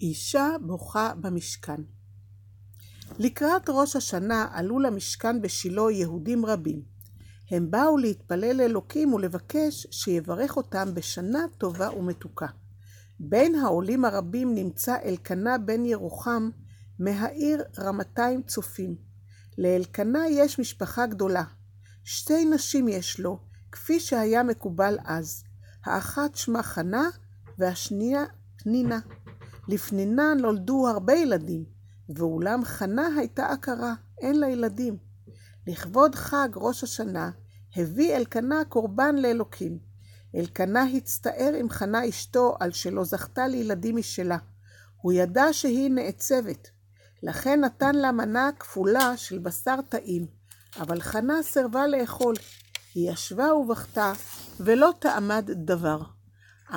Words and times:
אישה 0.00 0.48
בוכה 0.66 1.12
במשכן. 1.20 1.80
לקראת 3.18 3.68
ראש 3.68 3.96
השנה 3.96 4.46
עלו 4.52 4.78
למשכן 4.78 5.42
בשילה 5.42 5.82
יהודים 5.92 6.46
רבים. 6.46 6.82
הם 7.50 7.70
באו 7.70 7.96
להתפלל 7.96 8.56
לאלוקים 8.56 9.14
ולבקש 9.14 9.86
שיברך 9.90 10.56
אותם 10.56 10.94
בשנה 10.94 11.44
טובה 11.58 11.90
ומתוקה. 11.90 12.46
בין 13.20 13.54
העולים 13.54 14.04
הרבים 14.04 14.54
נמצא 14.54 14.96
אלקנה 15.04 15.58
בן 15.58 15.84
ירוחם 15.84 16.50
מהעיר 16.98 17.62
רמתיים 17.78 18.42
צופים. 18.42 18.96
לאלקנה 19.58 20.28
יש 20.28 20.58
משפחה 20.58 21.06
גדולה. 21.06 21.44
שתי 22.04 22.44
נשים 22.44 22.88
יש 22.88 23.20
לו, 23.20 23.38
כפי 23.72 24.00
שהיה 24.00 24.42
מקובל 24.42 24.98
אז. 25.04 25.44
האחת 25.84 26.34
שמה 26.34 26.62
חנה 26.62 27.08
והשנייה 27.58 28.24
פנינה. 28.56 28.98
לפנינה 29.70 30.34
נולדו 30.34 30.88
הרבה 30.88 31.14
ילדים, 31.14 31.64
ואולם 32.08 32.64
חנה 32.64 33.08
הייתה 33.18 33.46
עקרה, 33.46 33.94
אין 34.20 34.40
לה 34.40 34.48
ילדים. 34.48 34.96
לכבוד 35.66 36.14
חג 36.14 36.48
ראש 36.54 36.84
השנה, 36.84 37.30
הביא 37.76 38.16
אלקנה 38.16 38.64
קורבן 38.68 39.16
לאלוקים. 39.16 39.78
אלקנה 40.34 40.84
הצטער 40.84 41.52
עם 41.58 41.70
חנה 41.70 42.08
אשתו 42.08 42.56
על 42.60 42.72
שלא 42.72 43.04
זכתה 43.04 43.46
לילדים 43.46 43.96
משלה. 43.96 44.38
הוא 45.00 45.12
ידע 45.12 45.52
שהיא 45.52 45.90
נעצבת. 45.90 46.68
לכן 47.22 47.60
נתן 47.60 47.94
לה 47.94 48.12
מנה 48.12 48.50
כפולה 48.58 49.16
של 49.16 49.38
בשר 49.38 49.76
טעים, 49.88 50.26
אבל 50.80 51.00
חנה 51.00 51.42
סירבה 51.42 51.86
לאכול. 51.86 52.34
היא 52.94 53.10
ישבה 53.10 53.54
ובכתה, 53.54 54.12
ולא 54.60 54.92
תעמד 54.98 55.50
דבר. 55.52 56.02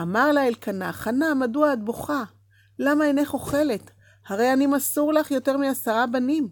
אמר 0.02 0.32
לה 0.32 0.48
אלקנה, 0.48 0.92
חנה, 0.92 1.34
מדוע 1.34 1.74
את 1.74 1.84
בוכה? 1.84 2.24
למה 2.80 3.06
אינך 3.06 3.34
אוכלת? 3.34 3.92
הרי 4.28 4.54
אני 4.54 4.68
מסור 4.68 5.14
לך 5.14 5.32
יותר 5.32 5.58
מעשרה 5.58 6.08
בנים. 6.08 6.50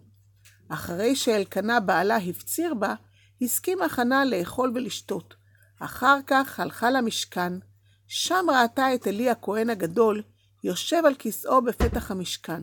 אחרי 0.68 1.16
שאלקנה 1.16 1.80
בעלה 1.80 2.16
הפציר 2.16 2.74
בה, 2.74 2.94
הסכימה 3.42 3.88
חנה 3.88 4.24
לאכול 4.24 4.72
ולשתות. 4.74 5.34
אחר 5.80 6.18
כך 6.26 6.60
הלכה 6.60 6.90
למשכן, 6.90 7.52
שם 8.08 8.46
ראתה 8.48 8.94
את 8.94 9.06
עלי 9.06 9.30
הכהן 9.30 9.70
הגדול 9.70 10.22
יושב 10.64 11.02
על 11.06 11.14
כיסאו 11.14 11.62
בפתח 11.62 12.10
המשכן. 12.10 12.62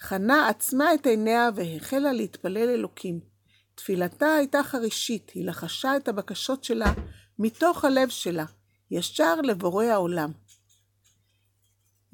חנה 0.00 0.48
עצמה 0.48 0.94
את 0.94 1.06
עיניה 1.06 1.50
והחלה 1.54 2.12
להתפלל 2.12 2.68
אלוקים. 2.68 3.20
תפילתה 3.74 4.34
הייתה 4.34 4.62
חרישית, 4.62 5.30
היא 5.30 5.46
לחשה 5.46 5.96
את 5.96 6.08
הבקשות 6.08 6.64
שלה 6.64 6.92
מתוך 7.38 7.84
הלב 7.84 8.08
שלה, 8.08 8.44
ישר 8.90 9.40
לבורא 9.40 9.84
העולם. 9.84 10.32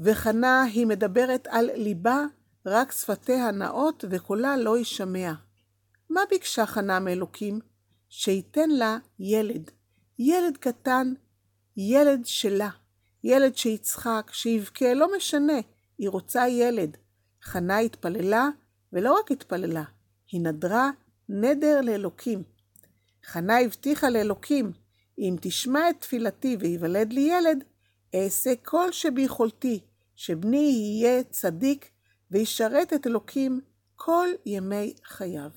וחנה 0.00 0.62
היא 0.62 0.86
מדברת 0.86 1.46
על 1.50 1.70
ליבה, 1.74 2.24
רק 2.66 2.92
שפתיה 2.92 3.50
נאות 3.50 4.04
וקולה 4.10 4.56
לא 4.56 4.78
יישמע. 4.78 5.32
מה 6.10 6.20
ביקשה 6.30 6.66
חנה 6.66 7.00
מאלוקים? 7.00 7.60
שייתן 8.08 8.70
לה 8.70 8.98
ילד. 9.18 9.70
ילד 10.18 10.56
קטן, 10.56 11.12
ילד 11.76 12.20
שלה. 12.24 12.68
ילד 13.24 13.56
שיצחק, 13.56 14.30
שיבכה, 14.32 14.94
לא 14.94 15.16
משנה, 15.16 15.60
היא 15.98 16.08
רוצה 16.08 16.48
ילד. 16.48 16.96
חנה 17.42 17.78
התפללה, 17.78 18.48
ולא 18.92 19.18
רק 19.18 19.30
התפללה, 19.30 19.84
היא 20.32 20.40
נדרה 20.40 20.90
נדר 21.28 21.80
לאלוקים. 21.80 22.42
חנה 23.24 23.60
הבטיחה 23.60 24.10
לאלוקים, 24.10 24.72
אם 25.18 25.36
תשמע 25.40 25.90
את 25.90 26.00
תפילתי 26.00 26.56
וייוולד 26.60 27.12
לי 27.12 27.20
ילד, 27.20 27.64
אעשה 28.14 28.52
כל 28.62 28.92
שביכולתי, 28.92 29.80
שבני 30.20 30.56
יהיה 30.56 31.22
צדיק 31.22 31.90
וישרת 32.30 32.92
את 32.92 33.06
אלוקים 33.06 33.60
כל 33.96 34.28
ימי 34.46 34.94
חייו. 35.04 35.50